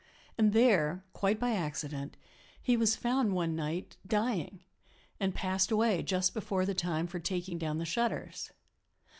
[0.35, 2.17] And there, quite by accident,
[2.59, 4.63] he was found one night, dying,
[5.19, 8.49] and passed away just before the time for taking down the shutters.